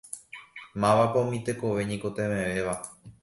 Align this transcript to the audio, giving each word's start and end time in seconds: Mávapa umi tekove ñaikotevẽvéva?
Mávapa 0.81 1.17
umi 1.25 1.39
tekove 1.45 1.81
ñaikotevẽvéva? 1.89 2.73